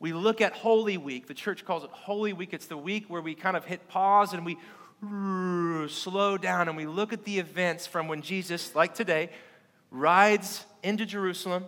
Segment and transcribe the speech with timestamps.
[0.00, 1.28] we look at Holy Week.
[1.28, 2.54] The church calls it Holy Week.
[2.54, 4.56] It's the week where we kind of hit pause and we
[5.88, 9.28] slow down and we look at the events from when Jesus, like today,
[9.90, 11.66] rides into Jerusalem,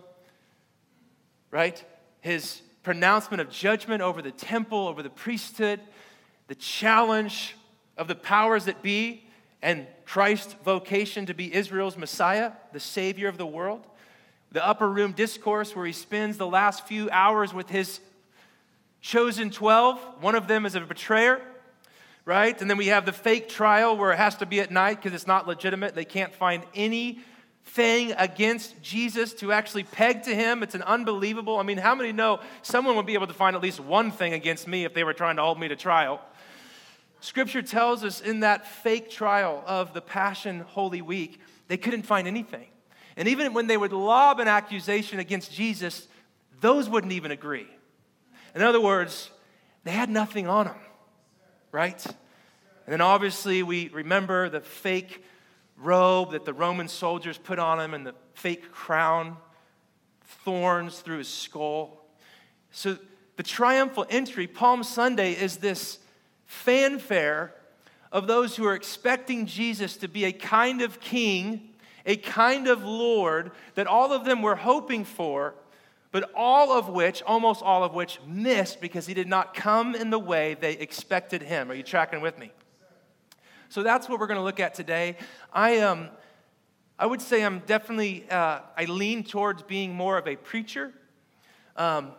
[1.51, 1.83] right?
[2.21, 5.79] His pronouncement of judgment over the temple, over the priesthood,
[6.47, 7.55] the challenge
[7.97, 9.23] of the powers that be,
[9.61, 13.85] and Christ's vocation to be Israel's Messiah, the Savior of the world.
[14.51, 17.99] The upper room discourse where he spends the last few hours with his
[19.03, 19.99] chosen 12.
[20.21, 21.41] One of them is a betrayer,
[22.25, 22.59] right?
[22.59, 25.13] And then we have the fake trial where it has to be at night because
[25.13, 25.93] it's not legitimate.
[25.93, 30.63] They can't find anything against Jesus to actually peg to him.
[30.63, 31.57] It's an unbelievable.
[31.59, 34.33] I mean, how many know someone would be able to find at least one thing
[34.33, 36.21] against me if they were trying to hold me to trial?
[37.19, 42.25] Scripture tells us in that fake trial of the Passion Holy Week, they couldn't find
[42.25, 42.67] anything.
[43.17, 46.07] And even when they would lob an accusation against Jesus,
[46.61, 47.67] those wouldn't even agree.
[48.55, 49.29] In other words,
[49.83, 50.75] they had nothing on them,
[51.71, 52.05] right?
[52.05, 55.23] And then obviously we remember the fake
[55.77, 59.37] robe that the Roman soldiers put on him and the fake crown,
[60.43, 62.05] thorns through his skull.
[62.71, 62.97] So
[63.35, 65.99] the triumphal entry, Palm Sunday, is this
[66.45, 67.53] fanfare
[68.11, 71.69] of those who are expecting Jesus to be a kind of king,
[72.05, 75.55] a kind of Lord that all of them were hoping for,
[76.13, 80.11] but all of which, almost all of which, missed because he did not come in
[80.11, 81.71] the way they expected him.
[81.71, 82.51] Are you tracking with me?
[83.69, 85.17] So that's what we're going to look at today.
[85.51, 86.09] I um,
[86.99, 90.93] I would say I'm definitely uh, I lean towards being more of a preacher.
[91.75, 92.11] Um,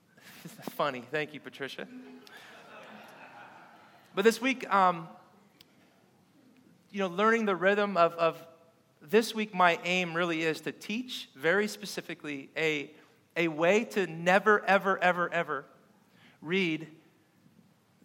[0.70, 1.86] funny, thank you, Patricia.
[4.16, 5.06] But this week, um,
[6.90, 8.44] you know, learning the rhythm of, of
[9.10, 12.90] this week, my aim really is to teach very specifically a,
[13.36, 15.64] a way to never, ever, ever, ever
[16.40, 16.86] read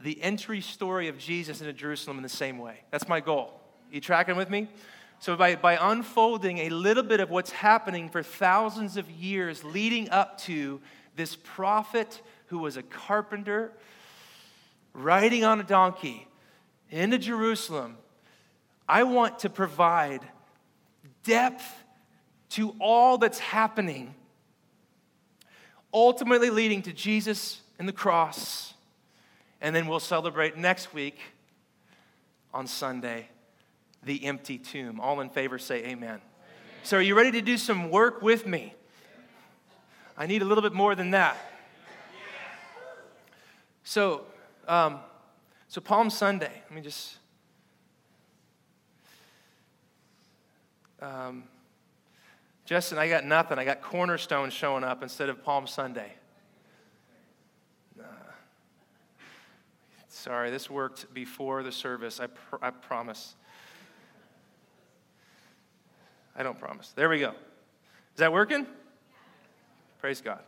[0.01, 2.81] the entry story of Jesus into Jerusalem in the same way.
[2.91, 3.59] That's my goal.
[3.91, 4.67] You tracking with me?
[5.19, 10.09] So, by, by unfolding a little bit of what's happening for thousands of years leading
[10.11, 10.79] up to
[11.15, 13.71] this prophet who was a carpenter
[14.93, 16.27] riding on a donkey
[16.91, 17.97] into Jerusalem,
[18.87, 20.21] I want to provide
[21.27, 21.83] depth
[22.49, 24.15] to all that's happening,
[25.93, 28.73] ultimately leading to Jesus and the cross.
[29.61, 31.19] And then we'll celebrate next week
[32.53, 33.27] on Sunday
[34.03, 34.99] the empty tomb.
[34.99, 35.91] All in favor say amen.
[35.91, 36.21] amen.
[36.83, 38.73] So, are you ready to do some work with me?
[40.17, 41.37] I need a little bit more than that.
[43.83, 44.25] So,
[44.67, 44.99] um,
[45.67, 47.17] so Palm Sunday, let me just.
[51.01, 51.43] Um,
[52.65, 53.59] Justin, I got nothing.
[53.59, 56.13] I got Cornerstone showing up instead of Palm Sunday.
[57.99, 58.03] Uh,
[60.09, 62.19] sorry, this worked before the service.
[62.19, 63.35] I, pr- I promise.
[66.35, 66.91] I don't promise.
[66.95, 67.29] There we go.
[67.29, 68.65] Is that working?
[69.99, 70.39] Praise God.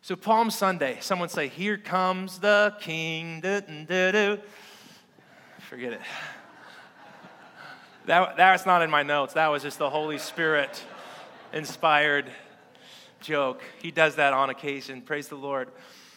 [0.00, 3.42] So, Palm Sunday, someone say, Here comes the King.
[3.42, 4.40] Forget
[5.92, 6.00] it.
[8.08, 9.34] That, that's not in my notes.
[9.34, 10.82] That was just the Holy Spirit
[11.52, 12.24] inspired
[13.20, 13.62] joke.
[13.82, 15.02] He does that on occasion.
[15.02, 15.68] Praise the Lord.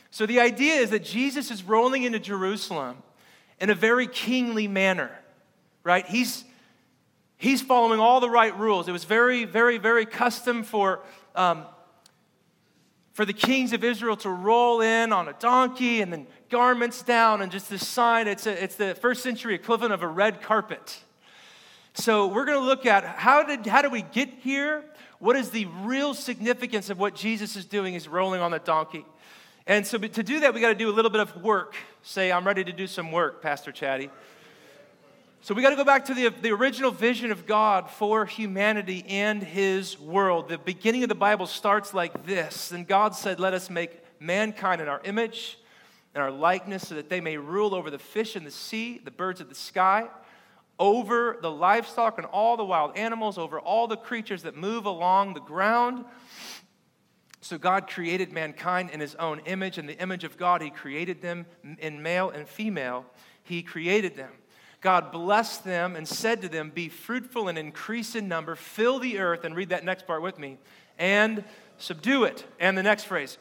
[0.09, 3.03] So, the idea is that Jesus is rolling into Jerusalem
[3.59, 5.11] in a very kingly manner,
[5.83, 6.05] right?
[6.05, 6.45] He's,
[7.35, 8.87] he's following all the right rules.
[8.87, 11.01] It was very, very, very custom for
[11.35, 11.65] um,
[13.11, 17.41] for the kings of Israel to roll in on a donkey and then garments down
[17.41, 18.29] and just this sign.
[18.29, 21.03] It's, a, it's the first century equivalent of a red carpet.
[21.93, 24.83] So we're going to look at how did, how do we get here?
[25.19, 27.93] What is the real significance of what Jesus is doing?
[27.93, 29.05] He's rolling on the donkey.
[29.67, 31.75] And so to do that, we got to do a little bit of work.
[32.01, 34.09] Say, I'm ready to do some work, Pastor Chatty.
[35.41, 39.03] So we got to go back to the, the original vision of God for humanity
[39.07, 40.49] and his world.
[40.49, 42.71] The beginning of the Bible starts like this.
[42.71, 45.57] And God said, Let us make mankind in our image
[46.13, 49.11] and our likeness so that they may rule over the fish in the sea, the
[49.11, 50.07] birds of the sky,
[50.81, 55.35] over the livestock and all the wild animals, over all the creatures that move along
[55.35, 56.03] the ground.
[57.39, 59.77] So God created mankind in his own image.
[59.77, 61.45] In the image of God, he created them
[61.77, 63.05] in male and female.
[63.43, 64.31] He created them.
[64.81, 69.19] God blessed them and said to them, Be fruitful and increase in number, fill the
[69.19, 70.57] earth, and read that next part with me,
[70.97, 71.43] and
[71.77, 72.43] subdue it.
[72.59, 73.37] And the next phrase,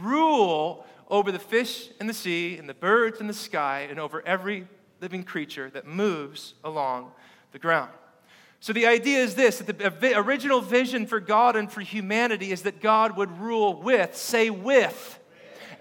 [0.00, 4.26] rule over the fish in the sea, and the birds in the sky, and over
[4.26, 4.66] every
[5.00, 7.12] living creature that moves along
[7.52, 7.90] the ground.
[8.60, 12.62] So the idea is this that the original vision for God and for humanity is
[12.62, 15.20] that God would rule with, say with,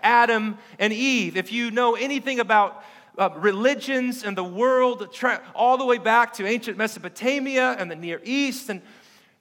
[0.03, 1.37] Adam and Eve.
[1.37, 2.83] If you know anything about
[3.17, 5.09] uh, religions and the world,
[5.55, 8.81] all the way back to ancient Mesopotamia and the Near East, and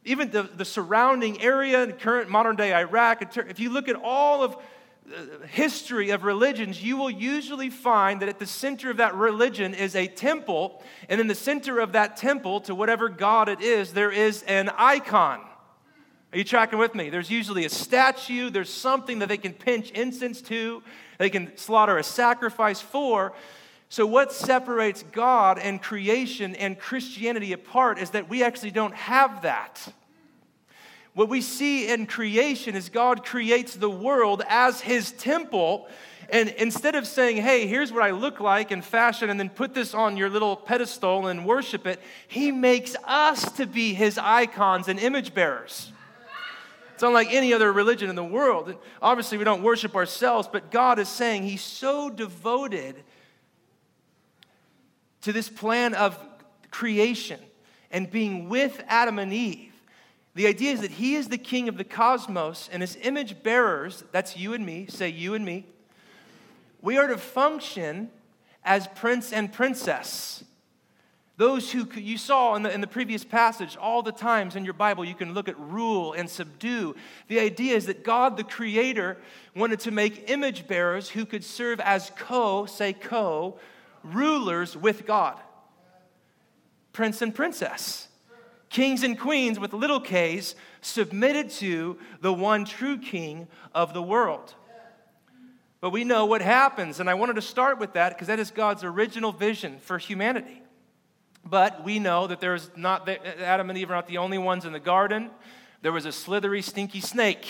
[0.05, 4.43] even the, the surrounding area in current modern day Iraq, if you look at all
[4.43, 4.57] of
[5.49, 9.95] history of religions, you will usually find that at the center of that religion is
[9.95, 14.11] a temple, and in the center of that temple, to whatever God it is, there
[14.11, 15.41] is an icon.
[16.33, 17.09] Are you tracking with me?
[17.09, 20.83] There's usually a statue, there's something that they can pinch incense to,
[21.19, 23.33] they can slaughter a sacrifice for.
[23.89, 29.43] So, what separates God and creation and Christianity apart is that we actually don't have
[29.43, 29.93] that.
[31.17, 35.89] What we see in creation is God creates the world as his temple.
[36.29, 39.73] And instead of saying, hey, here's what I look like in fashion, and then put
[39.73, 44.89] this on your little pedestal and worship it, he makes us to be his icons
[44.89, 45.91] and image bearers.
[46.93, 48.69] It's unlike any other religion in the world.
[48.69, 52.95] And obviously, we don't worship ourselves, but God is saying he's so devoted
[55.23, 56.23] to this plan of
[56.71, 57.41] creation
[57.91, 59.73] and being with Adam and Eve
[60.37, 64.05] the idea is that he is the king of the cosmos, and his image bearers,
[64.13, 65.65] that's you and me, say you and me,
[66.83, 68.11] we are to function
[68.63, 70.45] as prince and princess.
[71.39, 74.75] Those who you saw in the, in the previous passage, all the times in your
[74.75, 76.95] Bible, you can look at rule and subdue.
[77.29, 79.17] The idea is that God, the Creator,
[79.55, 83.59] wanted to make image bearers who could serve as co, say co,
[84.03, 85.41] rulers with God.
[86.93, 88.06] Prince and princess
[88.69, 94.55] kings and queens with little k's, submitted to the one true king of the world.
[95.81, 98.51] But we know what happens, and I wanted to start with that because that is
[98.51, 100.63] God's original vision for humanity.
[101.45, 104.73] But we know that there's not Adam and Eve are not the only ones in
[104.73, 105.31] the garden.
[105.83, 107.47] There was a slithery, stinky snake.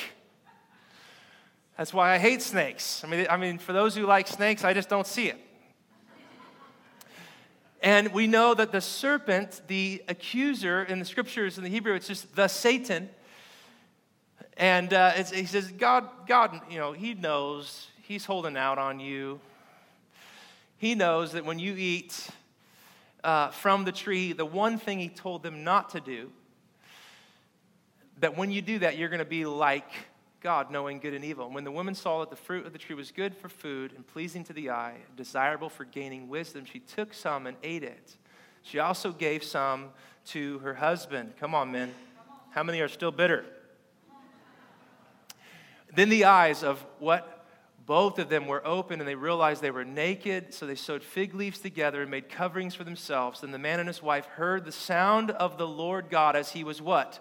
[1.79, 3.03] That's why I hate snakes.
[3.05, 5.39] I mean, I mean, for those who like snakes, I just don't see it.
[7.83, 12.09] And we know that the serpent, the accuser in the scriptures in the Hebrew, it's
[12.09, 13.11] just the Satan.
[14.57, 19.41] And uh, he says, God, God, you know, he knows he's holding out on you.
[20.79, 22.29] He knows that when you eat
[23.23, 26.31] uh, from the tree, the one thing he told them not to do,
[28.21, 29.91] that when you do that, you're going to be like
[30.47, 31.47] God, knowing good and evil.
[31.47, 33.93] And when the woman saw that the fruit of the tree was good for food
[33.97, 38.15] and pleasing to the eye, desirable for gaining wisdom, she took some and ate it.
[38.63, 39.89] She also gave some
[40.27, 41.33] to her husband.
[41.41, 41.93] Come on, men.
[42.51, 43.45] How many are still bitter?
[45.93, 47.45] Then the eyes of what?
[47.85, 51.35] Both of them were open and they realized they were naked, so they sewed fig
[51.35, 53.41] leaves together and made coverings for themselves.
[53.41, 56.63] Then the man and his wife heard the sound of the Lord God as he
[56.63, 57.19] was what?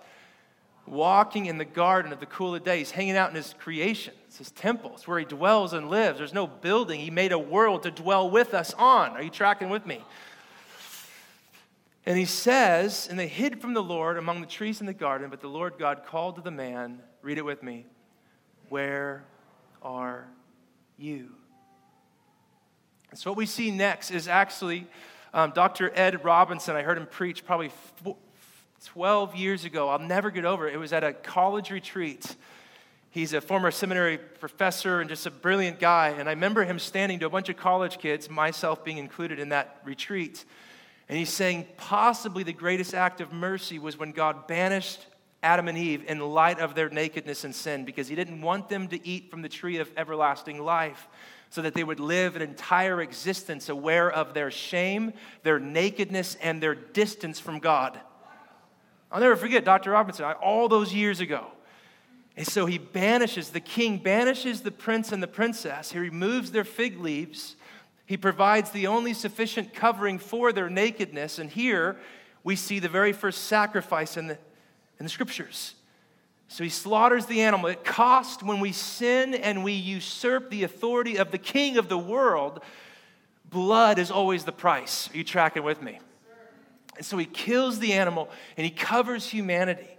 [0.88, 2.80] Walking in the garden of the cool of day.
[2.80, 4.14] He's hanging out in his creation.
[4.28, 4.92] It's his temple.
[4.94, 6.18] It's where he dwells and lives.
[6.18, 7.00] There's no building.
[7.00, 9.12] He made a world to dwell with us on.
[9.12, 10.04] Are you tracking with me?
[12.06, 15.30] And he says, And they hid from the Lord among the trees in the garden,
[15.30, 17.86] but the Lord God called to the man, read it with me,
[18.70, 19.26] Where
[19.81, 20.28] are
[20.98, 21.30] you?
[23.10, 24.88] And so what we see next is actually
[25.34, 25.92] um, Dr.
[25.96, 26.76] Ed Robinson.
[26.76, 27.72] I heard him preach probably
[28.86, 29.89] 12 years ago.
[29.89, 30.74] I'll never get over it.
[30.74, 32.36] It was at a college retreat.
[33.10, 36.09] He's a former seminary professor and just a brilliant guy.
[36.09, 39.50] And I remember him standing to a bunch of college kids, myself being included in
[39.50, 40.44] that retreat.
[41.07, 45.06] And he's saying, possibly the greatest act of mercy was when God banished
[45.42, 48.88] Adam and Eve in light of their nakedness and sin because he didn't want them
[48.88, 51.07] to eat from the tree of everlasting life
[51.52, 56.61] so that they would live an entire existence aware of their shame, their nakedness, and
[56.61, 58.00] their distance from God.
[59.16, 59.92] I'll never forget Dr.
[59.92, 61.48] Robinson all those years ago.
[62.36, 65.94] And so he banishes, the king banishes the prince and the princess.
[65.94, 67.56] He removes their fig leaves.
[68.06, 71.40] He provides the only sufficient covering for their nakedness.
[71.40, 71.95] And here
[72.44, 74.38] we see the very first sacrifice in the,
[75.00, 75.76] in the scriptures.
[76.50, 77.69] So he slaughters the animal.
[77.69, 81.98] It cost when we sin and we usurp the authority of the king of the
[81.98, 82.62] world,
[83.50, 85.10] blood is always the price.
[85.14, 86.00] Are you tracking with me?
[86.97, 89.95] And so he kills the animal and he covers humanity.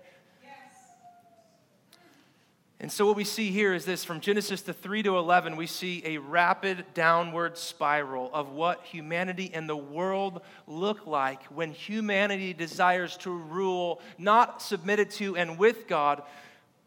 [2.79, 5.67] And so, what we see here is this from Genesis to 3 to 11, we
[5.67, 12.53] see a rapid downward spiral of what humanity and the world look like when humanity
[12.53, 16.23] desires to rule, not submitted to and with God,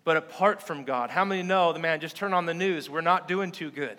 [0.04, 1.10] but apart from God.
[1.10, 3.98] How many know the man, just turn on the news, we're not doing too good?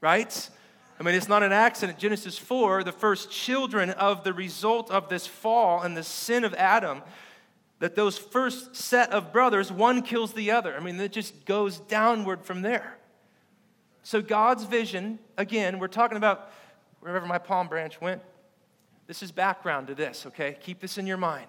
[0.00, 0.48] Right?
[0.98, 1.98] I mean, it's not an accident.
[1.98, 6.54] Genesis 4, the first children of the result of this fall and the sin of
[6.54, 7.02] Adam,
[7.80, 10.76] that those first set of brothers, one kills the other.
[10.76, 12.96] I mean, it just goes downward from there.
[14.04, 16.50] So, God's vision, again, we're talking about
[17.00, 18.22] wherever my palm branch went.
[19.06, 20.56] This is background to this, okay?
[20.60, 21.46] Keep this in your mind.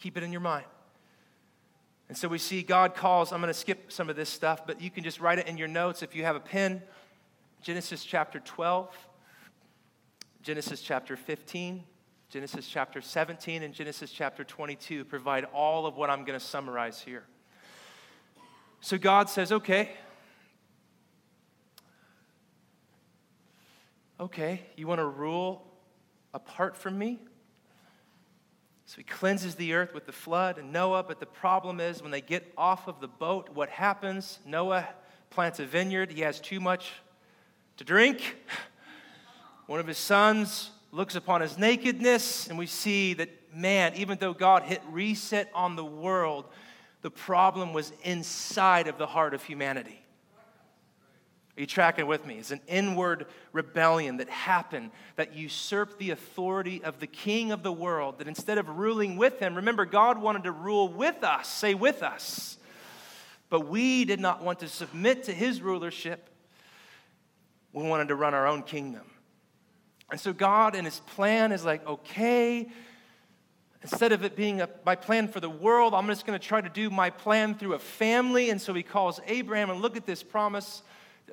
[0.00, 0.64] Keep it in your mind.
[2.08, 4.80] And so we see God calls, I'm going to skip some of this stuff, but
[4.80, 6.82] you can just write it in your notes if you have a pen.
[7.66, 8.96] Genesis chapter 12,
[10.40, 11.82] Genesis chapter 15,
[12.30, 17.00] Genesis chapter 17, and Genesis chapter 22 provide all of what I'm going to summarize
[17.00, 17.24] here.
[18.80, 19.90] So God says, okay,
[24.20, 25.66] okay, you want to rule
[26.32, 27.18] apart from me?
[28.84, 32.12] So he cleanses the earth with the flood and Noah, but the problem is when
[32.12, 34.38] they get off of the boat, what happens?
[34.46, 34.88] Noah
[35.30, 36.12] plants a vineyard.
[36.12, 36.92] He has too much
[37.76, 38.36] to drink.
[39.66, 44.32] One of his sons looks upon his nakedness, and we see that, man, even though
[44.32, 46.46] God hit reset on the world,
[47.02, 50.02] the problem was inside of the heart of humanity.
[51.56, 52.34] Are you tracking with me?
[52.34, 57.72] It's an inward rebellion that happened that usurped the authority of the king of the
[57.72, 58.18] world.
[58.18, 62.02] That instead of ruling with him, remember, God wanted to rule with us, say with
[62.02, 62.58] us.
[63.48, 66.28] But we did not want to submit to his rulership.
[67.76, 69.02] We wanted to run our own kingdom.
[70.10, 72.70] And so God, and his plan, is like, okay,
[73.82, 76.62] instead of it being a, my plan for the world, I'm just going to try
[76.62, 78.48] to do my plan through a family.
[78.48, 80.82] And so he calls Abraham, and look at this promise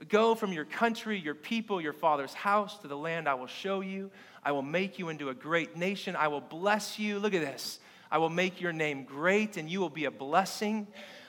[0.10, 3.80] Go from your country, your people, your father's house to the land I will show
[3.80, 4.12] you.
[4.44, 6.16] I will make you into a great nation.
[6.16, 7.20] I will bless you.
[7.20, 7.80] Look at this.
[8.12, 10.88] I will make your name great, and you will be a blessing.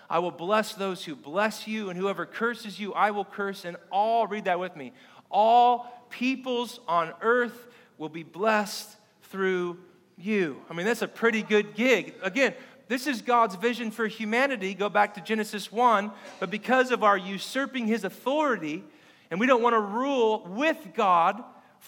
[0.09, 3.65] I will bless those who bless you, and whoever curses you, I will curse.
[3.65, 4.93] And all, read that with me,
[5.31, 7.67] all peoples on earth
[7.99, 8.89] will be blessed
[9.23, 9.79] through
[10.17, 10.61] you.
[10.71, 12.15] I mean, that's a pretty good gig.
[12.23, 12.55] Again,
[12.87, 14.75] this is God's vision for humanity.
[14.75, 16.11] Go back to Genesis 1.
[16.39, 18.85] But because of our usurping his authority,
[19.31, 21.43] and we don't want to rule with God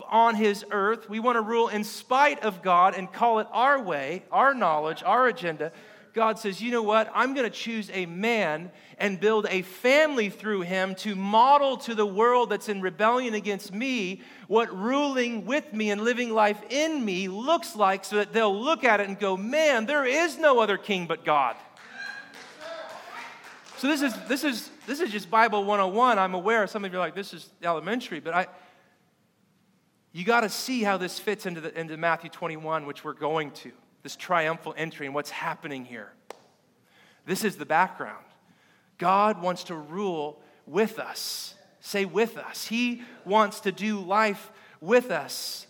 [0.08, 3.80] on his earth, we want to rule in spite of God and call it our
[3.80, 5.72] way, our knowledge, our agenda.
[6.16, 7.10] God says, you know what?
[7.14, 11.94] I'm going to choose a man and build a family through him to model to
[11.94, 17.04] the world that's in rebellion against me what ruling with me and living life in
[17.04, 20.58] me looks like so that they'll look at it and go, man, there is no
[20.58, 21.54] other king but God.
[23.76, 26.18] So this is this is this is just Bible 101.
[26.18, 28.46] I'm aware some of you are like, this is elementary, but I
[30.14, 33.50] you got to see how this fits into, the, into Matthew 21, which we're going
[33.50, 33.72] to
[34.06, 36.12] this triumphal entry and what's happening here.
[37.26, 38.24] This is the background.
[38.98, 41.56] God wants to rule with us.
[41.80, 42.68] Say, with us.
[42.68, 45.66] He wants to do life with us.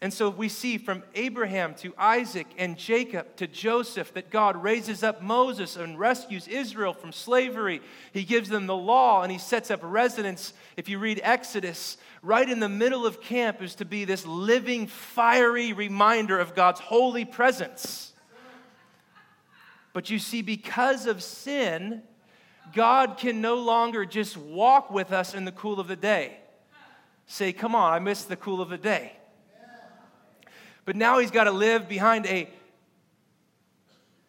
[0.00, 5.02] And so we see from Abraham to Isaac and Jacob to Joseph that God raises
[5.02, 7.82] up Moses and rescues Israel from slavery.
[8.14, 10.54] He gives them the law and he sets up residence.
[10.78, 14.88] If you read Exodus, right in the middle of camp is to be this living,
[14.88, 18.12] fiery reminder of God's holy presence.
[19.92, 22.02] But you see, because of sin,
[22.74, 26.36] God can no longer just walk with us in the cool of the day.
[27.26, 29.12] Say, come on, I missed the cool of the day.
[30.84, 32.48] But now he's got to live behind a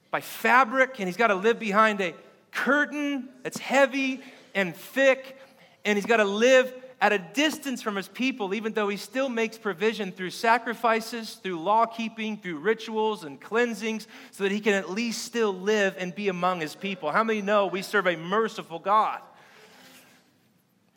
[0.09, 2.13] by fabric and he's got to live behind a
[2.51, 4.21] curtain that's heavy
[4.55, 5.37] and thick
[5.83, 9.29] and he's got to live at a distance from his people, even though he still
[9.29, 14.73] makes provision through sacrifices, through law keeping, through rituals and cleansings, so that he can
[14.73, 17.11] at least still live and be among his people.
[17.11, 19.21] How many know we serve a merciful God?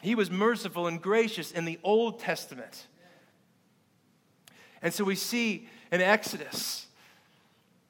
[0.00, 2.87] He was merciful and gracious in the Old Testament.
[4.80, 6.87] And so we see in Exodus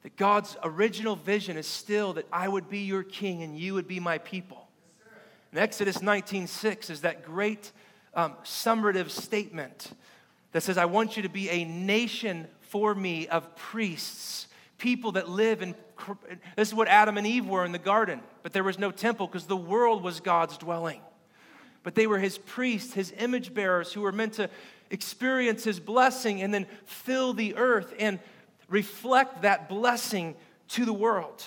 [0.03, 3.87] that God's original vision is still that I would be your king and you would
[3.87, 4.67] be my people.
[5.53, 7.71] In Exodus 19:6 is that great
[8.13, 9.91] um, summative statement
[10.51, 15.29] that says, I want you to be a nation for me of priests, people that
[15.29, 15.75] live in.
[16.55, 19.27] This is what Adam and Eve were in the garden, but there was no temple
[19.27, 21.01] because the world was God's dwelling.
[21.83, 24.49] But they were his priests, his image bearers, who were meant to
[24.89, 28.19] experience his blessing and then fill the earth and
[28.67, 30.35] reflect that blessing
[30.69, 31.43] to the world.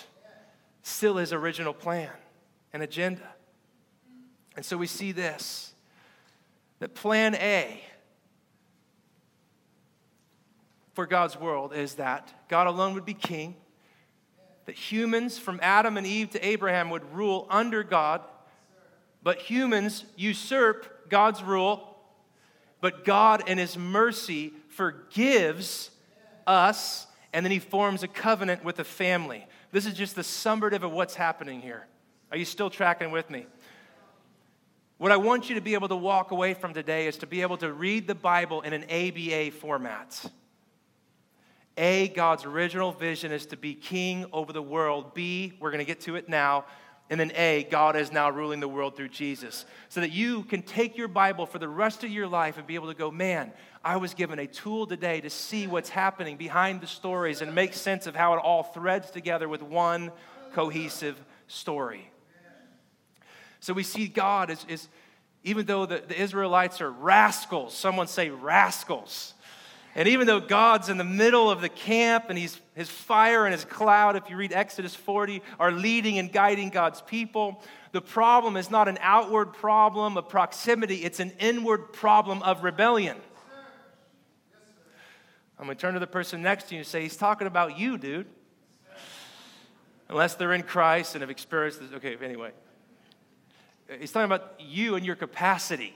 [0.82, 2.10] Still his original plan
[2.72, 3.28] and agenda.
[4.56, 5.73] And so we see this
[6.84, 7.80] that plan A
[10.92, 13.56] for God's world is that God alone would be king,
[14.66, 18.20] that humans from Adam and Eve to Abraham would rule under God,
[19.22, 21.96] but humans usurp God's rule,
[22.82, 25.90] but God, in His mercy, forgives
[26.46, 29.46] us, and then He forms a covenant with the family.
[29.72, 31.86] This is just the summative of what's happening here.
[32.30, 33.46] Are you still tracking with me?
[34.96, 37.42] What I want you to be able to walk away from today is to be
[37.42, 40.24] able to read the Bible in an ABA format.
[41.76, 45.12] A, God's original vision is to be king over the world.
[45.12, 46.66] B, we're going to get to it now.
[47.10, 49.66] And then A, God is now ruling the world through Jesus.
[49.88, 52.76] So that you can take your Bible for the rest of your life and be
[52.76, 53.52] able to go, man,
[53.84, 57.74] I was given a tool today to see what's happening behind the stories and make
[57.74, 60.12] sense of how it all threads together with one
[60.52, 62.10] cohesive story.
[63.64, 64.88] So we see God is, is
[65.42, 69.32] even though the, the Israelites are rascals, someone say rascals.
[69.94, 73.54] And even though God's in the middle of the camp and he's, his fire and
[73.54, 78.58] his cloud, if you read Exodus 40, are leading and guiding God's people, the problem
[78.58, 83.16] is not an outward problem of proximity, it's an inward problem of rebellion.
[85.58, 87.78] I'm going to turn to the person next to you and say, He's talking about
[87.78, 88.26] you, dude.
[90.10, 91.92] Unless they're in Christ and have experienced this.
[91.92, 92.50] Okay, anyway.
[94.00, 95.94] He's talking about you and your capacity.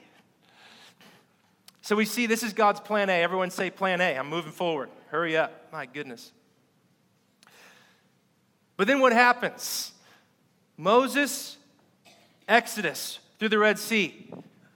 [1.83, 3.23] So we see this is God's plan A.
[3.23, 4.17] Everyone say plan A.
[4.19, 4.91] I'm moving forward.
[5.09, 5.73] Hurry up.
[5.73, 6.33] My goodness.
[8.77, 9.93] But then what happens?
[10.77, 11.57] Moses,
[12.47, 14.31] Exodus through the Red Sea.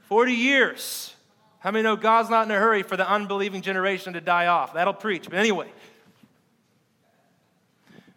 [0.08, 1.14] 40 years.
[1.58, 4.74] How many know God's not in a hurry for the unbelieving generation to die off?
[4.74, 5.24] That'll preach.
[5.30, 5.70] But anyway,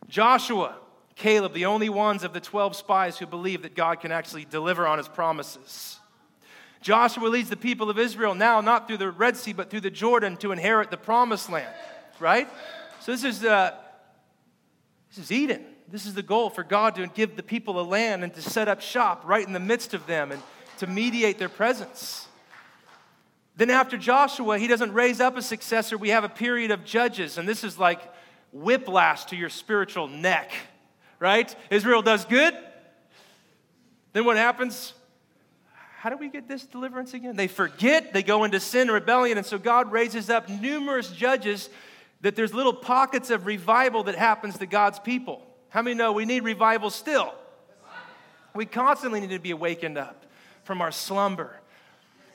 [0.08, 0.76] Joshua,
[1.16, 4.86] Caleb, the only ones of the 12 spies who believe that God can actually deliver
[4.86, 6.00] on his promises.
[6.82, 9.90] Joshua leads the people of Israel now not through the Red Sea, but through the
[9.90, 11.74] Jordan to inherit the promised land,
[12.20, 12.48] right?
[13.00, 13.74] So this is, uh,
[15.10, 15.66] this is Eden.
[15.88, 18.68] This is the goal for God to give the people a land and to set
[18.68, 20.42] up shop right in the midst of them and
[20.80, 22.28] to mediate their presence.
[23.56, 25.98] Then, after Joshua, he doesn't raise up a successor.
[25.98, 28.02] We have a period of judges, and this is like
[28.52, 30.52] whiplash to your spiritual neck
[31.20, 31.56] right?
[31.70, 32.54] Israel does good.
[34.14, 34.94] Then what happens?
[35.98, 37.36] How do we get this deliverance again?
[37.36, 41.70] They forget, they go into sin, rebellion, and so God raises up numerous judges
[42.22, 45.42] that there's little pockets of revival that happens to God's people.
[45.70, 47.34] How many know we need revival still?
[48.54, 50.26] We constantly need to be awakened up
[50.64, 51.60] from our slumber.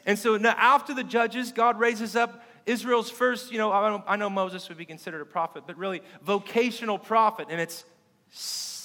[0.05, 4.31] And so now, after the judges, God raises up Israel's first, you know, I know
[4.31, 7.85] Moses would be considered a prophet, but really vocational prophet, and it's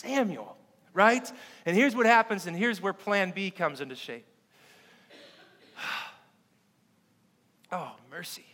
[0.06, 0.56] Samuel,
[0.94, 1.30] right?
[1.66, 4.26] And here's what happens, and here's where plan B comes into shape.
[7.72, 8.46] Oh, mercy.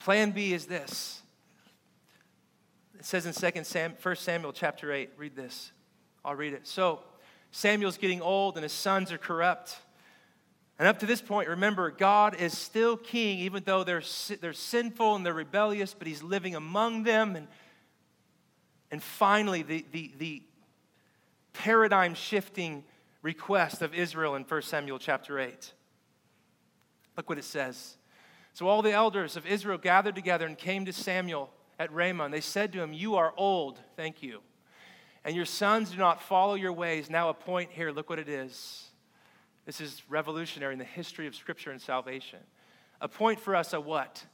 [0.00, 1.22] Plan B is this.
[2.98, 5.70] It says in 2 Sam, 1 Samuel chapter 8, read this.
[6.24, 6.66] I'll read it.
[6.66, 7.00] So,
[7.52, 9.76] Samuel's getting old and his sons are corrupt.
[10.78, 14.02] And up to this point, remember, God is still king, even though they're,
[14.40, 17.48] they're sinful and they're rebellious, but he's living among them and
[18.90, 20.42] and finally, the, the, the
[21.52, 22.84] paradigm shifting
[23.22, 25.72] request of Israel in 1 Samuel chapter 8.
[27.16, 27.96] Look what it says.
[28.54, 32.34] So all the elders of Israel gathered together and came to Samuel at Ramah, and
[32.34, 34.40] they said to him, You are old, thank you,
[35.24, 37.10] and your sons do not follow your ways.
[37.10, 38.84] Now appoint here, look what it is.
[39.66, 42.38] This is revolutionary in the history of Scripture and salvation.
[43.00, 44.24] Appoint for us a what?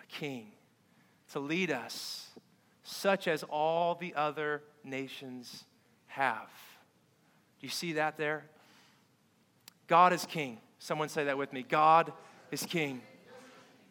[0.00, 0.52] A king
[1.32, 2.28] to lead us
[2.88, 5.64] such as all the other nations
[6.06, 6.48] have.
[7.60, 8.44] Do you see that there?
[9.86, 10.58] God is king.
[10.78, 11.64] Someone say that with me.
[11.68, 12.12] God
[12.50, 13.02] is king.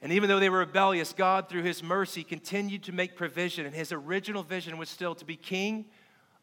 [0.01, 3.65] And even though they were rebellious, God, through his mercy, continued to make provision.
[3.65, 5.85] And his original vision was still to be king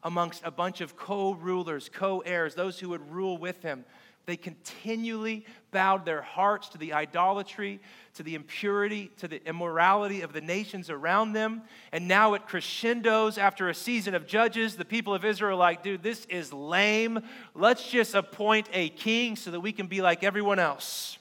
[0.03, 3.85] amongst a bunch of co rulers, co heirs, those who would rule with him.
[4.25, 7.79] They continually bowed their hearts to the idolatry,
[8.15, 11.61] to the impurity, to the immorality of the nations around them.
[11.91, 14.75] And now it crescendos after a season of judges.
[14.75, 17.19] The people of Israel are like, dude, this is lame.
[17.53, 21.17] Let's just appoint a king so that we can be like everyone else.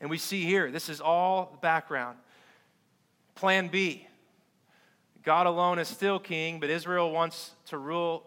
[0.00, 2.18] And we see here, this is all background.
[3.34, 4.06] Plan B
[5.24, 8.24] God alone is still king, but Israel wants to rule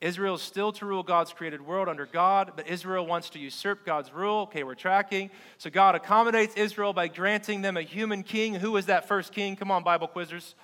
[0.00, 3.86] Israel is still to rule God's created world under God, but Israel wants to usurp
[3.86, 4.42] God's rule.
[4.42, 5.30] Okay, we're tracking.
[5.56, 8.54] So God accommodates Israel by granting them a human king.
[8.54, 9.56] Who was that first king?
[9.56, 10.54] Come on, Bible quizzers.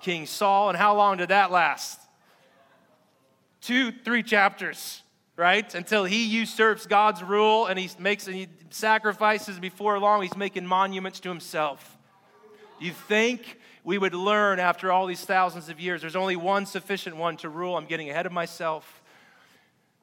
[0.00, 0.70] King Saul.
[0.70, 2.00] And how long did that last?
[3.60, 5.02] Two, three chapters,
[5.36, 5.74] right?
[5.74, 10.64] Until he usurps God's rule and he makes and he sacrifices before long, he's making
[10.64, 11.98] monuments to himself.
[12.78, 17.16] You think we would learn after all these thousands of years there's only one sufficient
[17.16, 17.76] one to rule.
[17.76, 19.02] I'm getting ahead of myself.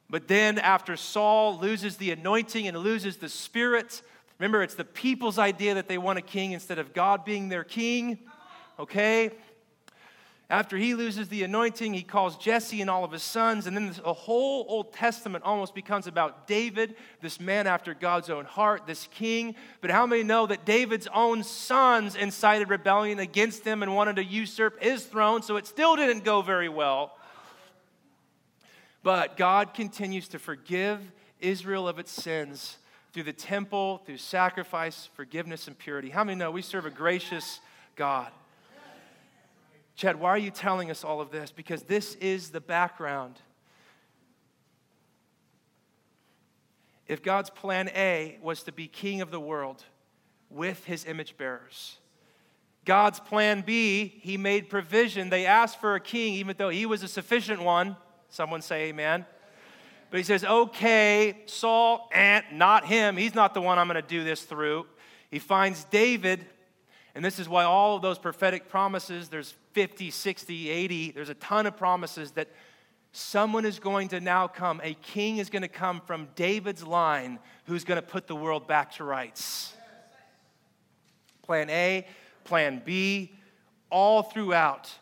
[0.10, 4.02] But then, after Saul loses the anointing and loses the spirit,
[4.40, 7.66] remember, it's the people's idea that they want a king instead of God being their
[7.66, 8.20] king.
[8.80, 9.32] Okay?
[10.49, 13.91] After he loses the anointing, he calls Jesse and all of his sons, and then
[13.91, 19.10] the whole Old Testament almost becomes about David, this man after God's own heart, this
[19.12, 19.55] king.
[19.81, 24.23] But how many know that David's own sons incited rebellion against him and wanted to
[24.23, 27.17] usurp his throne, so it still didn't go very well?
[29.03, 31.01] But God continues to forgive
[31.41, 32.77] Israel of its sins
[33.12, 36.10] through the temple, through sacrifice, forgiveness, and purity.
[36.10, 37.60] How many know we serve a gracious
[37.97, 38.31] God?
[39.97, 41.51] Chad, why are you telling us all of this?
[41.51, 43.41] Because this is the background.
[47.07, 49.83] If God's plan A was to be king of the world
[50.51, 51.97] with his image bearers,
[52.86, 55.31] God's plan B, he made provision.
[55.31, 57.97] They asked for a king, even though he was a sufficient one.
[58.29, 59.25] Someone say amen.
[60.12, 63.17] But he says, okay, Saul, and eh, not him.
[63.17, 64.86] He's not the one I'm going to do this through.
[65.31, 66.45] He finds David,
[67.17, 71.34] and this is why all of those prophetic promises, there's 50, 60, 80, there's a
[71.34, 72.47] ton of promises that
[73.12, 74.80] someone is going to now come.
[74.84, 78.67] A king is going to come from David's line who's going to put the world
[78.67, 79.73] back to rights.
[81.41, 82.06] Plan A,
[82.43, 83.34] plan B,
[83.89, 84.93] all throughout,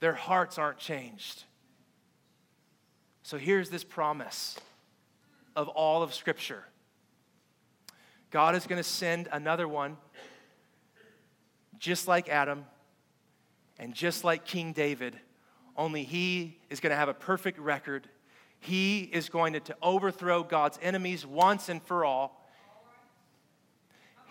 [0.00, 1.44] their hearts aren't changed.
[3.22, 4.58] So here's this promise
[5.56, 6.64] of all of Scripture
[8.30, 9.96] God is going to send another one
[11.80, 12.64] just like Adam
[13.78, 15.16] and just like King David,
[15.76, 18.06] only he is going to have a perfect record.
[18.60, 22.36] He is going to, to overthrow God's enemies once and for all.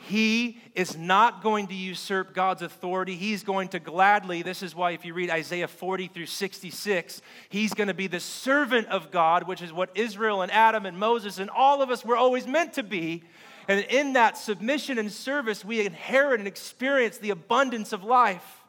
[0.02, 3.16] He is not going to usurp God's authority.
[3.16, 7.74] He's going to gladly, this is why if you read Isaiah 40 through 66, he's
[7.74, 11.38] going to be the servant of God, which is what Israel and Adam and Moses
[11.38, 13.24] and all of us were always meant to be.
[13.70, 18.64] And in that submission and service, we inherit and experience the abundance of life.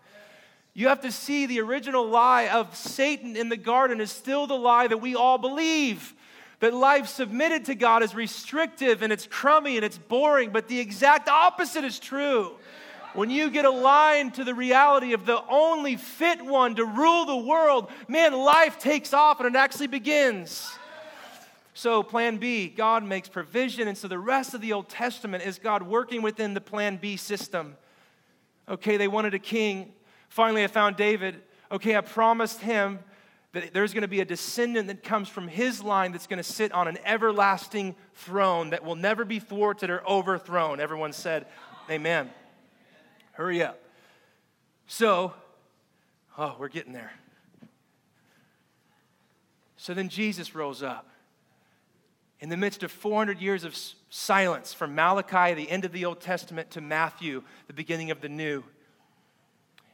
[0.75, 4.59] You have to see the original lie of Satan in the garden is still the
[4.59, 6.15] lie that we all believe.
[6.61, 10.79] That life submitted to God is restrictive and it's crummy and it's boring, but the
[10.79, 12.53] exact opposite is true.
[13.15, 17.39] When you get aligned to the reality of the only fit one to rule the
[17.39, 20.71] world, man, life takes off and it actually begins.
[21.81, 23.89] So, plan B, God makes provision.
[23.89, 27.17] And so, the rest of the Old Testament is God working within the plan B
[27.17, 27.75] system.
[28.69, 29.95] Okay, they wanted a king.
[30.29, 31.41] Finally, I found David.
[31.73, 32.99] Okay, I promised him
[33.55, 36.43] that there's going to be a descendant that comes from his line that's going to
[36.43, 40.81] sit on an everlasting throne that will never be thwarted or overthrown.
[40.81, 41.47] Everyone said,
[41.91, 42.29] Amen.
[43.33, 43.81] Hurry up.
[44.87, 45.33] So,
[46.37, 47.13] oh, we're getting there.
[49.79, 51.10] So then Jesus rose up
[52.41, 53.77] in the midst of 400 years of
[54.09, 58.29] silence from Malachi, the end of the Old Testament, to Matthew, the beginning of the
[58.29, 58.65] New.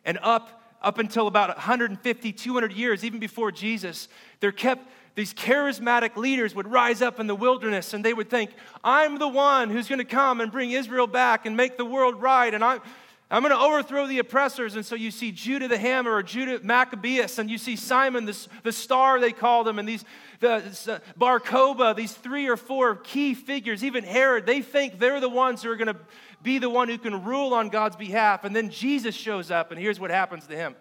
[0.04, 4.08] And up, up until about 150, 200 years, even before Jesus,
[4.40, 8.50] there kept these charismatic leaders would rise up in the wilderness and they would think,
[8.84, 12.20] I'm the one who's going to come and bring Israel back and make the world
[12.20, 12.52] right.
[12.52, 12.80] And I'm,
[13.28, 14.76] I'm going to overthrow the oppressors.
[14.76, 18.46] And so you see Judah the hammer or Judah Maccabeus, and you see Simon the,
[18.62, 20.04] the star, they called him, and these
[20.38, 25.20] the, uh, Bar Kokhba, these three or four key figures, even Herod, they think they're
[25.20, 25.96] the ones who are going to
[26.42, 28.44] be the one who can rule on God's behalf.
[28.44, 30.76] And then Jesus shows up, and here's what happens to him.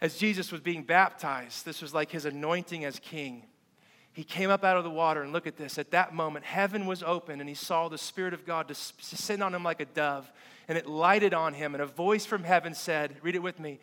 [0.00, 3.44] As Jesus was being baptized, this was like his anointing as king.
[4.12, 5.78] He came up out of the water, and look at this.
[5.78, 9.54] At that moment, heaven was open, and he saw the Spirit of God descend on
[9.54, 10.30] him like a dove
[10.68, 13.78] and it lighted on him, and a voice from heaven said, Read it with me,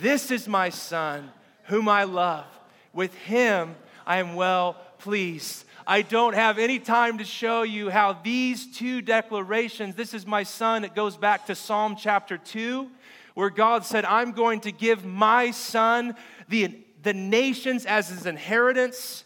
[0.00, 1.30] This is my son,
[1.64, 2.46] whom I love.
[2.92, 3.74] With him
[4.06, 5.64] I am well pleased.
[5.86, 10.42] I don't have any time to show you how these two declarations, this is my
[10.42, 12.90] son, it goes back to Psalm chapter 2,
[13.34, 16.16] where God said, I'm going to give my son
[16.48, 19.24] the, the nations as his inheritance.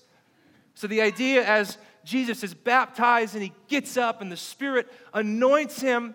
[0.75, 5.81] So the idea as Jesus is baptized and he gets up and the Spirit anoints
[5.81, 6.15] him,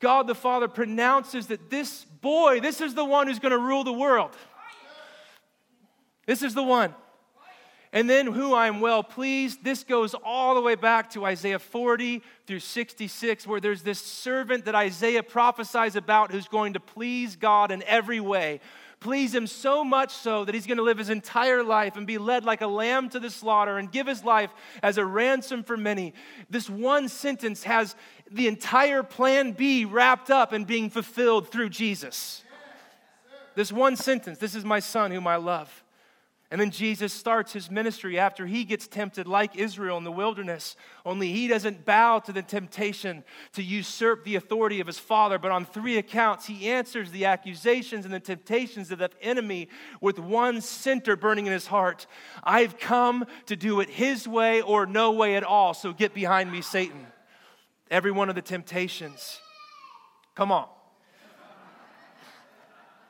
[0.00, 3.84] God the Father pronounces that this boy, this is the one who's going to rule
[3.84, 4.30] the world.
[6.26, 6.94] This is the one.
[7.90, 9.64] And then, who I am well pleased.
[9.64, 14.66] This goes all the way back to Isaiah 40 through 66, where there's this servant
[14.66, 18.60] that Isaiah prophesies about who's going to please God in every way
[19.00, 22.18] please him so much so that he's going to live his entire life and be
[22.18, 24.50] led like a lamb to the slaughter and give his life
[24.82, 26.14] as a ransom for many.
[26.50, 27.94] This one sentence has
[28.30, 32.42] the entire plan B wrapped up and being fulfilled through Jesus.
[33.54, 35.84] This one sentence, this is my son whom I love.
[36.50, 40.76] And then Jesus starts his ministry after he gets tempted, like Israel in the wilderness.
[41.04, 45.38] Only he doesn't bow to the temptation to usurp the authority of his father.
[45.38, 49.68] But on three accounts, he answers the accusations and the temptations of the enemy
[50.00, 52.06] with one center burning in his heart
[52.42, 55.74] I've come to do it his way or no way at all.
[55.74, 57.06] So get behind me, Satan.
[57.90, 59.40] Every one of the temptations.
[60.34, 60.68] Come on.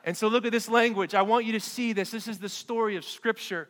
[0.03, 1.13] And so look at this language.
[1.13, 2.11] I want you to see this.
[2.11, 3.67] This is the story of Scripture.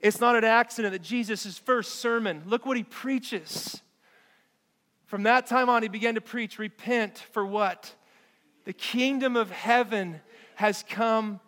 [0.00, 3.80] It's not an accident that Jesus' first sermon, look what he preaches.
[5.06, 7.94] From that time on, he began to preach repent for what?
[8.64, 10.20] The kingdom of heaven
[10.56, 11.40] has come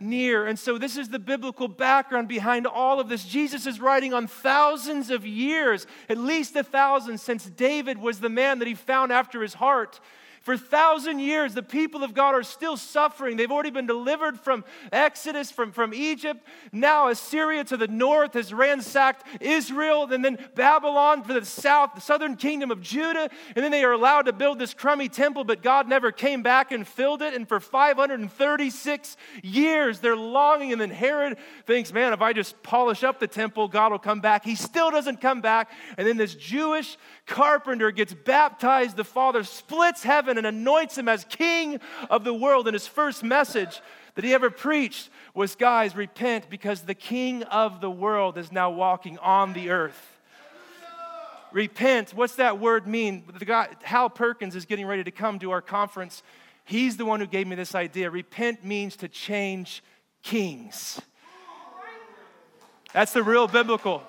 [0.00, 0.46] near.
[0.46, 3.24] And so, this is the biblical background behind all of this.
[3.24, 8.28] Jesus is writing on thousands of years, at least a thousand, since David was the
[8.28, 10.00] man that he found after his heart.
[10.48, 13.36] For a thousand years, the people of God are still suffering.
[13.36, 16.42] They've already been delivered from Exodus, from, from Egypt.
[16.72, 22.00] Now, Assyria to the north has ransacked Israel, and then Babylon for the south, the
[22.00, 23.28] southern kingdom of Judah.
[23.54, 26.72] And then they are allowed to build this crummy temple, but God never came back
[26.72, 27.34] and filled it.
[27.34, 30.72] And for 536 years, they're longing.
[30.72, 34.22] And then Herod thinks, man, if I just polish up the temple, God will come
[34.22, 34.46] back.
[34.46, 35.70] He still doesn't come back.
[35.98, 38.96] And then this Jewish carpenter gets baptized.
[38.96, 42.66] The Father splits heaven and anoints him as king of the world.
[42.66, 43.80] And his first message
[44.14, 48.70] that he ever preached was guys, repent because the king of the world is now
[48.70, 50.18] walking on the earth.
[51.52, 53.24] Repent, what's that word mean?
[53.38, 56.22] The guy, Hal Perkins is getting ready to come to our conference.
[56.64, 58.10] He's the one who gave me this idea.
[58.10, 59.82] Repent means to change
[60.22, 61.00] kings.
[62.92, 64.02] That's the real biblical.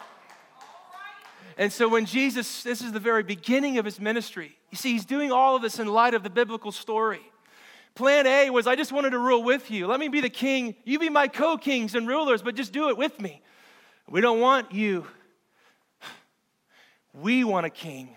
[1.59, 5.03] And so when Jesus, this is the very beginning of his ministry, you see, he's
[5.03, 7.19] doing all of this in light of the biblical story.
[7.95, 9.85] Plan A was, I just wanted to rule with you.
[9.85, 10.73] Let me be the king.
[10.85, 13.41] You be my co kings and rulers, but just do it with me.
[14.07, 15.05] We don't want you.
[17.13, 18.15] We want a king.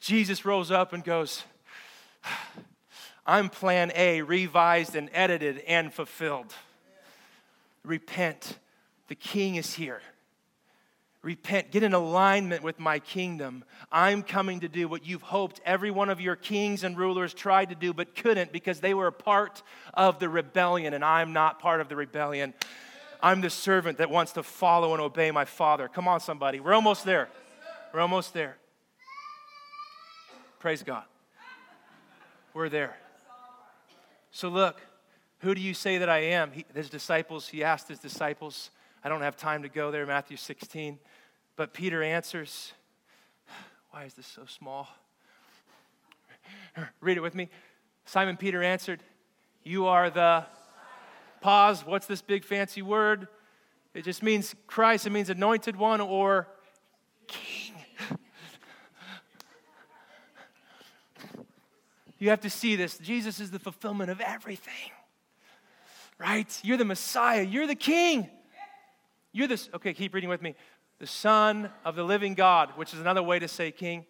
[0.00, 1.42] Jesus rose up and goes,
[3.26, 6.54] I'm plan A, revised and edited and fulfilled.
[7.82, 8.60] Repent.
[9.08, 10.02] The king is here.
[11.26, 13.64] Repent, get in alignment with my kingdom.
[13.90, 17.70] I'm coming to do what you've hoped every one of your kings and rulers tried
[17.70, 21.58] to do but couldn't because they were a part of the rebellion, and I'm not
[21.58, 22.54] part of the rebellion.
[23.20, 25.88] I'm the servant that wants to follow and obey my father.
[25.88, 26.60] Come on, somebody.
[26.60, 27.28] We're almost there.
[27.92, 28.56] We're almost there.
[30.60, 31.06] Praise God.
[32.54, 32.96] We're there.
[34.30, 34.80] So, look,
[35.40, 36.52] who do you say that I am?
[36.52, 38.70] He, his disciples, he asked his disciples.
[39.02, 41.00] I don't have time to go there, Matthew 16.
[41.56, 42.74] But Peter answers,
[43.90, 44.88] Why is this so small?
[47.00, 47.48] Read it with me.
[48.04, 49.02] Simon Peter answered,
[49.64, 50.44] You are the.
[51.40, 51.86] Pause.
[51.86, 53.28] What's this big fancy word?
[53.94, 56.46] It just means Christ, it means anointed one or
[57.26, 57.72] king.
[62.18, 62.98] you have to see this.
[62.98, 64.90] Jesus is the fulfillment of everything,
[66.18, 66.60] right?
[66.62, 68.28] You're the Messiah, you're the king.
[69.32, 70.54] You're this, okay, keep reading with me
[70.98, 74.06] the Son of the living God, which is another way to say king.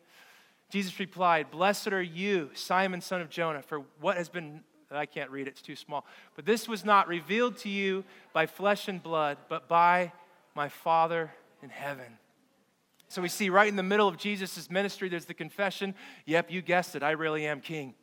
[0.71, 5.31] Jesus replied, Blessed are you, Simon, son of Jonah, for what has been, I can't
[5.31, 6.05] read it, it's too small.
[6.35, 10.13] But this was not revealed to you by flesh and blood, but by
[10.55, 12.19] my Father in heaven.
[13.09, 15.95] So we see right in the middle of Jesus' ministry, there's the confession
[16.25, 17.95] Yep, you guessed it, I really am king.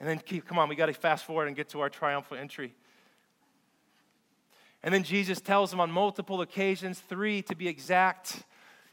[0.00, 2.36] And then keep, come on, we got to fast forward and get to our triumphal
[2.36, 2.74] entry.
[4.82, 8.44] And then Jesus tells them on multiple occasions, three to be exact,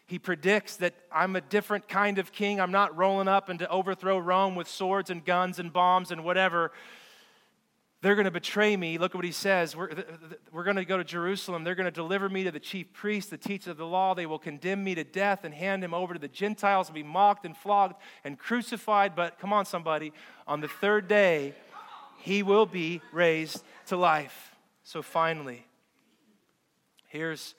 [0.07, 2.59] he predicts that I'm a different kind of king.
[2.59, 6.23] I'm not rolling up and to overthrow Rome with swords and guns and bombs and
[6.23, 6.71] whatever.
[8.01, 8.99] They're going to betray me.
[8.99, 9.75] Look at what he says.
[9.75, 9.89] We're,
[10.51, 11.63] we're going to go to Jerusalem.
[11.63, 14.13] They're going to deliver me to the chief priests, the teachers of the law.
[14.13, 17.01] They will condemn me to death and hand him over to the Gentiles and be
[17.01, 19.15] mocked and flogged and crucified.
[19.15, 20.13] But come on, somebody.
[20.45, 21.55] On the third day,
[22.19, 24.55] he will be raised to life.
[24.83, 25.65] So finally,
[27.15, 27.55] Here's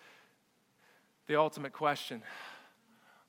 [1.28, 2.22] the ultimate question.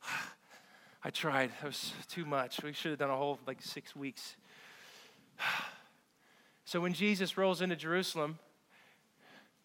[1.03, 1.51] I tried.
[1.63, 2.61] It was too much.
[2.61, 4.35] We should have done a whole like six weeks.
[6.65, 8.39] So when Jesus rolls into Jerusalem,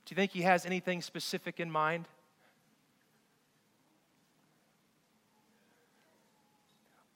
[0.06, 2.06] do you think he has anything specific in mind?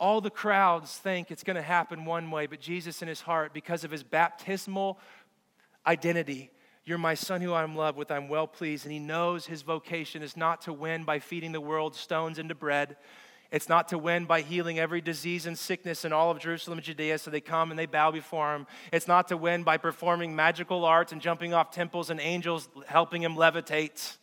[0.01, 3.53] All the crowds think it's going to happen one way, but Jesus in his heart,
[3.55, 4.99] because of his baptismal
[5.87, 6.51] identity,
[6.87, 8.85] you're my son who I'm loved with, I'm well pleased.
[8.85, 12.55] And he knows his vocation is not to win by feeding the world stones into
[12.55, 12.97] bread.
[13.51, 16.85] It's not to win by healing every disease and sickness in all of Jerusalem and
[16.85, 18.67] Judea, so they come and they bow before him.
[18.93, 23.23] It's not to win by performing magical arts and jumping off temples and angels helping
[23.23, 24.17] him levitate.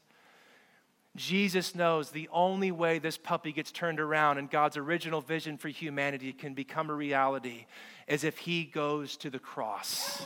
[1.15, 5.67] Jesus knows the only way this puppy gets turned around and God's original vision for
[5.67, 7.65] humanity can become a reality
[8.07, 10.23] is if he goes to the cross.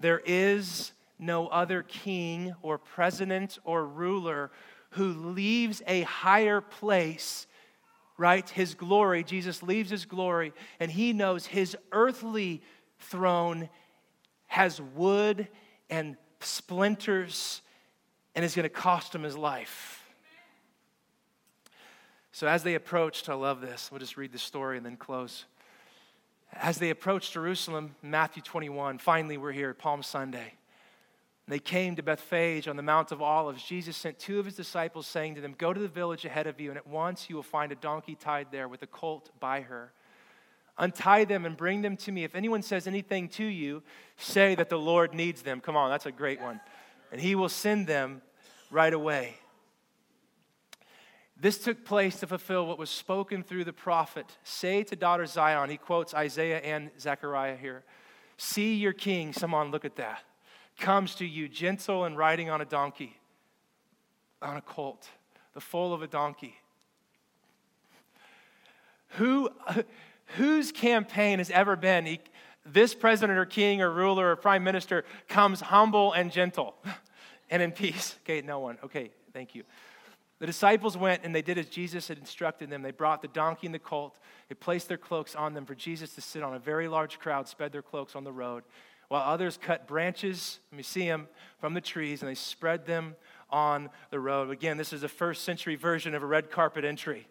[0.00, 4.50] There is no other king or president or ruler
[4.90, 7.46] who leaves a higher place,
[8.16, 8.48] right?
[8.48, 9.22] His glory.
[9.22, 12.62] Jesus leaves his glory, and he knows his earthly
[12.98, 13.68] throne
[14.46, 15.48] has wood
[15.90, 17.60] and splinters
[18.34, 20.02] and is going to cost him his life.
[22.32, 23.90] So, as they approached, I love this.
[23.92, 25.44] We'll just read the story and then close.
[26.52, 30.54] As they approached Jerusalem, Matthew 21, finally we're here, Palm Sunday.
[31.46, 33.62] They came to Bethphage on the Mount of Olives.
[33.62, 36.60] Jesus sent two of his disciples, saying to them, Go to the village ahead of
[36.60, 39.62] you, and at once you will find a donkey tied there with a colt by
[39.62, 39.92] her.
[40.78, 42.24] Untie them and bring them to me.
[42.24, 43.82] If anyone says anything to you,
[44.16, 45.60] say that the Lord needs them.
[45.60, 46.60] Come on, that's a great one.
[47.12, 48.22] And he will send them
[48.70, 49.34] right away.
[51.40, 54.26] This took place to fulfill what was spoken through the prophet.
[54.44, 57.82] Say to daughter Zion, he quotes Isaiah and Zechariah here.
[58.36, 59.32] See your king.
[59.32, 60.22] Someone look at that
[60.80, 63.16] comes to you gentle and riding on a donkey,
[64.42, 65.08] on a colt,
[65.54, 66.56] the foal of a donkey.
[69.14, 69.50] Who,
[70.36, 72.20] whose campaign has ever been he,
[72.64, 76.74] this president or king or ruler or prime minister comes humble and gentle
[77.50, 78.16] and in peace?
[78.24, 78.78] Okay, no one.
[78.82, 79.64] Okay, thank you.
[80.40, 82.82] The disciples went and they did as Jesus had instructed them.
[82.82, 84.18] They brought the donkey and the colt.
[84.48, 86.54] They placed their cloaks on them for Jesus to sit on.
[86.54, 88.64] A very large crowd spread their cloaks on the road
[89.10, 91.26] while others cut branches, let me see them,
[91.58, 93.16] from the trees and they spread them
[93.50, 94.50] on the road.
[94.50, 97.26] Again, this is a first century version of a red carpet entry.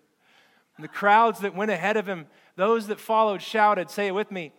[0.75, 4.29] And the crowds that went ahead of him, those that followed, shouted, say it with
[4.29, 4.51] me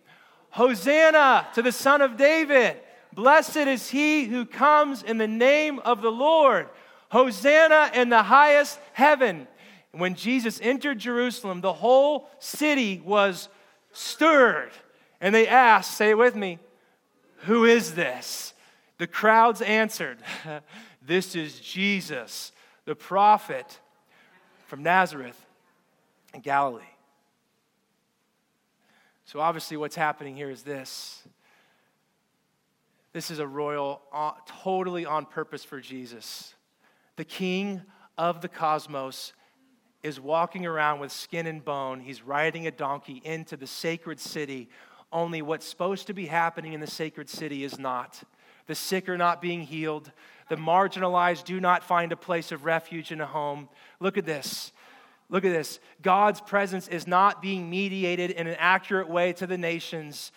[0.49, 2.77] Hosanna to the Son of David!
[3.13, 6.69] Blessed is he who comes in the name of the Lord.
[7.11, 9.45] Hosanna in the highest heaven.
[9.91, 13.49] When Jesus entered Jerusalem, the whole city was
[13.91, 14.71] stirred.
[15.19, 16.57] And they asked, say it with me,
[17.39, 18.53] who is this?
[18.97, 20.19] The crowds answered,
[21.01, 22.53] This is Jesus,
[22.85, 23.79] the prophet
[24.67, 25.45] from Nazareth
[26.33, 26.83] in Galilee.
[29.25, 31.23] So, obviously, what's happening here is this
[33.11, 34.31] this is a royal, uh,
[34.63, 36.53] totally on purpose for Jesus.
[37.15, 37.81] The king
[38.17, 39.33] of the cosmos
[40.03, 41.99] is walking around with skin and bone.
[41.99, 44.69] He's riding a donkey into the sacred city
[45.11, 48.23] only what's supposed to be happening in the sacred city is not.
[48.67, 50.11] The sick are not being healed.
[50.49, 53.67] The marginalized do not find a place of refuge and a home.
[53.99, 54.71] Look at this.
[55.29, 55.79] Look at this.
[56.01, 60.31] God's presence is not being mediated in an accurate way to the nations.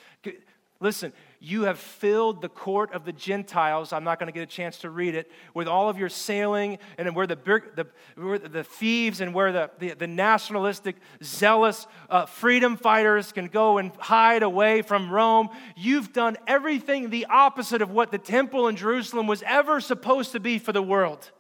[0.81, 3.93] Listen, you have filled the court of the Gentiles.
[3.93, 5.31] I'm not going to get a chance to read it.
[5.53, 9.71] With all of your sailing and where the, the, where the thieves and where the,
[9.79, 15.49] the, the nationalistic, zealous uh, freedom fighters can go and hide away from Rome.
[15.77, 20.41] You've done everything the opposite of what the temple in Jerusalem was ever supposed to
[20.41, 21.31] be for the world.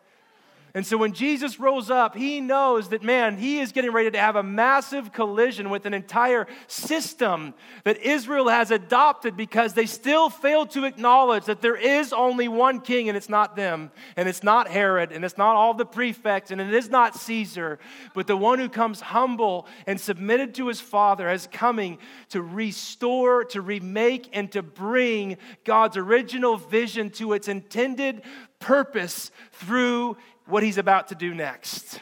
[0.77, 4.19] And so when Jesus rolls up, he knows that, man, he is getting ready to
[4.19, 10.29] have a massive collision with an entire system that Israel has adopted because they still
[10.29, 14.43] fail to acknowledge that there is only one king and it's not them, and it's
[14.43, 17.79] not Herod, and it's not all the prefects, and it is not Caesar,
[18.13, 21.99] but the one who comes humble and submitted to his Father as coming
[22.31, 28.23] to restore, to remake, and to bring God's original vision to its intended
[28.59, 32.01] purpose through what he's about to do next.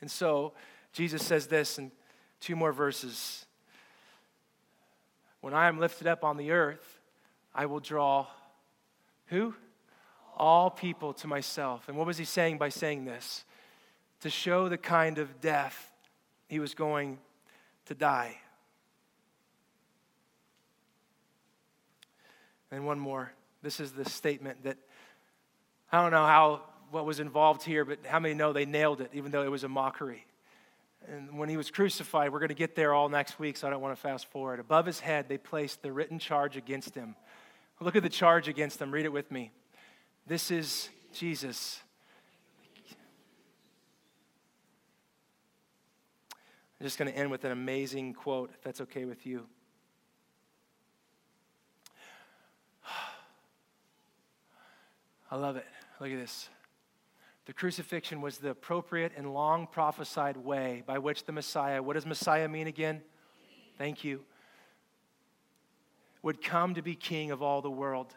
[0.00, 0.52] And so
[0.92, 1.90] Jesus says this in
[2.40, 3.46] two more verses
[5.40, 7.00] When I am lifted up on the earth,
[7.54, 8.26] I will draw
[9.26, 9.54] who?
[10.36, 11.88] All people to myself.
[11.88, 13.44] And what was he saying by saying this?
[14.20, 15.92] To show the kind of death
[16.48, 17.18] he was going
[17.86, 18.36] to die.
[22.70, 23.32] And one more.
[23.62, 24.76] This is the statement that
[25.90, 29.10] I don't know how what was involved here, but how many know they nailed it,
[29.12, 30.26] even though it was a mockery?
[31.06, 33.70] And when he was crucified, we're going to get there all next week, so I
[33.70, 34.60] don't want to fast forward.
[34.60, 37.14] Above his head, they placed the written charge against him.
[37.80, 38.90] Look at the charge against him.
[38.90, 39.52] Read it with me.
[40.26, 41.80] This is Jesus.
[46.80, 49.46] I'm just going to end with an amazing quote, if that's okay with you.
[55.30, 55.66] I love it.
[56.00, 56.48] Look at this.
[57.48, 62.04] The crucifixion was the appropriate and long prophesied way by which the Messiah, what does
[62.04, 63.00] Messiah mean again?
[63.78, 64.20] Thank you.
[66.20, 68.14] Would come to be king of all the world.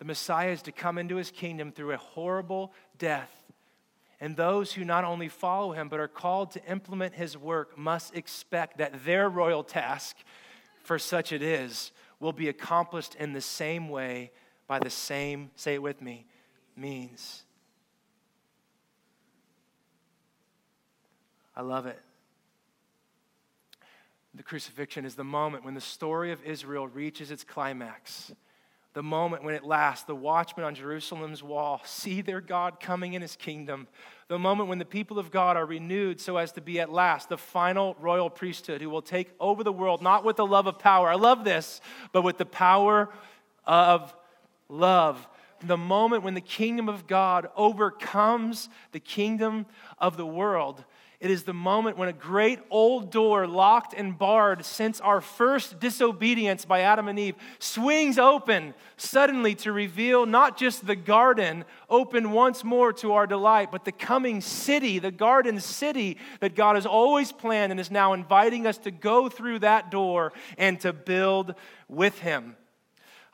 [0.00, 3.30] The Messiah is to come into his kingdom through a horrible death.
[4.20, 8.16] And those who not only follow him but are called to implement his work must
[8.16, 10.16] expect that their royal task,
[10.82, 14.32] for such it is, will be accomplished in the same way
[14.66, 16.26] by the same, say it with me,
[16.76, 17.44] means.
[21.58, 21.98] I love it.
[24.32, 28.30] The crucifixion is the moment when the story of Israel reaches its climax.
[28.94, 33.22] The moment when at last the watchmen on Jerusalem's wall see their God coming in
[33.22, 33.88] his kingdom.
[34.28, 37.28] The moment when the people of God are renewed so as to be at last
[37.28, 40.78] the final royal priesthood who will take over the world, not with the love of
[40.78, 41.80] power, I love this,
[42.12, 43.08] but with the power
[43.64, 44.14] of
[44.68, 45.26] love.
[45.60, 49.66] The moment when the kingdom of God overcomes the kingdom
[49.98, 50.84] of the world.
[51.20, 55.80] It is the moment when a great old door, locked and barred since our first
[55.80, 62.30] disobedience by Adam and Eve, swings open suddenly to reveal not just the garden open
[62.30, 66.86] once more to our delight, but the coming city, the garden city that God has
[66.86, 71.56] always planned and is now inviting us to go through that door and to build
[71.88, 72.54] with Him.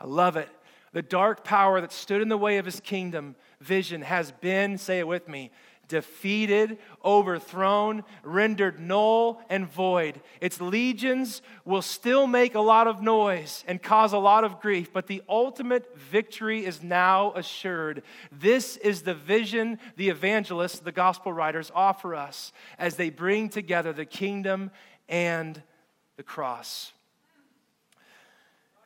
[0.00, 0.48] I love it.
[0.94, 5.00] The dark power that stood in the way of His kingdom vision has been, say
[5.00, 5.50] it with me,
[5.88, 10.20] defeated, overthrown, rendered null and void.
[10.40, 14.92] Its legions will still make a lot of noise and cause a lot of grief,
[14.92, 18.02] but the ultimate victory is now assured.
[18.32, 23.92] This is the vision the evangelists, the gospel writers, offer us as they bring together
[23.92, 24.70] the kingdom
[25.08, 25.62] and
[26.16, 26.92] the cross.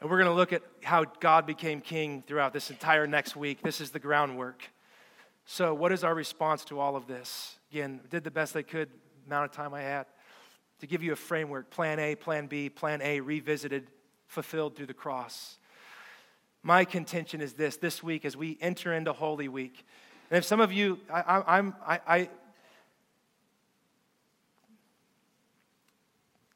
[0.01, 3.63] And we're going to look at how God became king throughout this entire next week.
[3.63, 4.63] This is the groundwork.
[5.51, 7.57] So, what is our response to all of this?
[7.73, 8.91] Again, did the best I could,
[9.27, 10.05] amount of time I had,
[10.81, 13.87] to give you a framework plan A, plan B, plan A, revisited,
[14.27, 15.57] fulfilled through the cross.
[16.63, 19.87] My contention is this this week as we enter into Holy Week.
[20.31, 22.29] And if some of you, I, am I, I,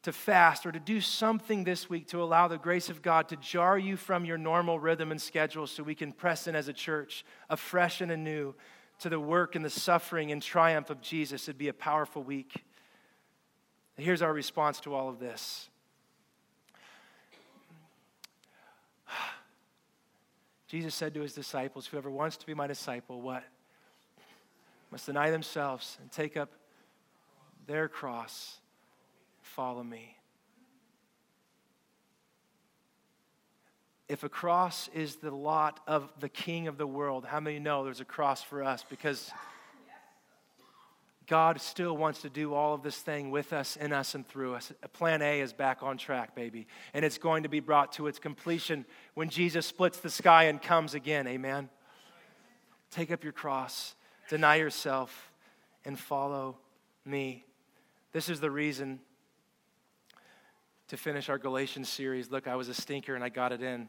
[0.03, 3.36] to fast or to do something this week to allow the grace of God to
[3.36, 6.74] jar you from your normal rhythm and schedule so we can press in as a
[6.74, 8.55] church afresh and anew
[9.03, 12.64] to the work and the suffering and triumph of Jesus, it'd be a powerful week.
[13.96, 15.68] Here's our response to all of this.
[20.68, 23.44] Jesus said to his disciples, Whoever wants to be my disciple, what?
[24.90, 26.50] Must deny themselves and take up
[27.66, 28.61] their cross,
[29.42, 30.16] follow me.
[34.12, 37.82] If a cross is the lot of the king of the world, how many know
[37.82, 38.84] there's a cross for us?
[38.90, 39.30] Because
[41.26, 44.54] God still wants to do all of this thing with us, in us, and through
[44.54, 44.70] us.
[44.92, 46.66] Plan A is back on track, baby.
[46.92, 48.84] And it's going to be brought to its completion
[49.14, 51.26] when Jesus splits the sky and comes again.
[51.26, 51.70] Amen.
[52.90, 53.94] Take up your cross,
[54.28, 55.32] deny yourself,
[55.86, 56.58] and follow
[57.06, 57.46] me.
[58.12, 59.00] This is the reason
[60.88, 62.30] to finish our Galatians series.
[62.30, 63.88] Look, I was a stinker and I got it in.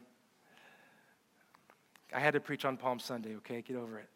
[2.14, 3.60] I had to preach on Palm Sunday, okay?
[3.60, 4.08] Get over it.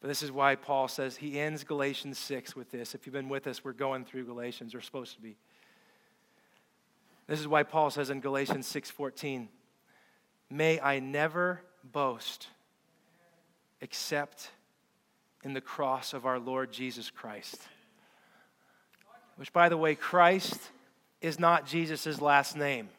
[0.00, 2.94] But this is why Paul says he ends Galatians 6 with this.
[2.94, 4.74] If you've been with us, we're going through Galatians.
[4.74, 5.36] We're supposed to be.
[7.28, 9.48] This is why Paul says in Galatians 6:14,
[10.50, 12.48] "May I never boast
[13.80, 14.50] except
[15.44, 17.68] in the cross of our Lord Jesus Christ."
[19.36, 20.72] Which by the way, Christ
[21.20, 22.90] is not Jesus' last name.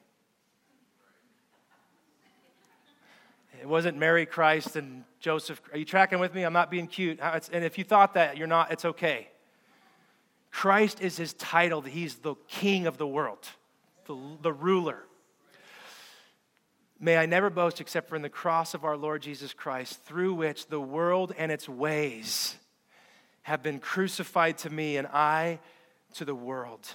[3.62, 5.62] It wasn't Mary, Christ, and Joseph.
[5.72, 6.44] Are you tracking with me?
[6.44, 7.20] I'm not being cute.
[7.22, 9.30] And if you thought that, you're not, it's okay.
[10.52, 13.48] Christ is his title, he's the king of the world,
[14.06, 15.00] the, the ruler.
[17.00, 20.36] May I never boast except for in the cross of our Lord Jesus Christ, through
[20.36, 22.56] which the world and its ways
[23.42, 25.60] have been crucified to me, and I
[26.14, 26.88] to the world.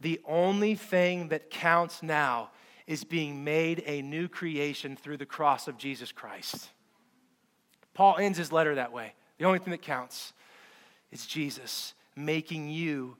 [0.00, 2.50] The only thing that counts now
[2.86, 6.68] is being made a new creation through the cross of Jesus Christ.
[7.94, 9.14] Paul ends his letter that way.
[9.38, 10.32] The only thing that counts
[11.10, 13.16] is Jesus making you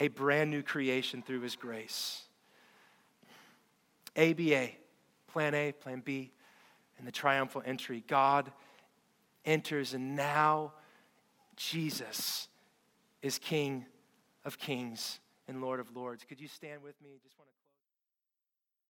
[0.00, 2.22] a brand new creation through his grace.
[4.16, 4.70] ABA,
[5.28, 6.32] plan A, plan B,
[6.98, 8.04] and the triumphal entry.
[8.06, 8.50] God
[9.44, 10.72] enters, and now
[11.56, 12.48] Jesus
[13.22, 13.86] is King
[14.44, 16.24] of kings and Lord of lords.
[16.28, 17.10] Could you stand with me?
[17.22, 17.47] Just want